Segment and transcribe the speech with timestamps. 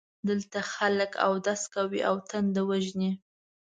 [0.27, 3.11] دلته خلک اودس کوي او تنده وژني.